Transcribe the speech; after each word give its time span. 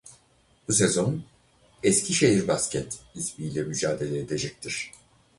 Bu 0.67 0.73
sezon 0.73 1.23
Eskişehir 1.83 2.47
Basket 2.47 2.99
ismiyle 3.15 3.63
mücadele 3.63 4.19
edecektir. 4.19 4.91